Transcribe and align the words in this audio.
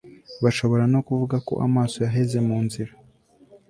bashobora 0.43 0.83
no 0.93 0.99
kuvuga 1.07 1.35
ko 1.47 1.53
amaso 1.67 1.97
yaheze 2.05 2.37
mu 2.47 2.57
nzira 2.65 2.91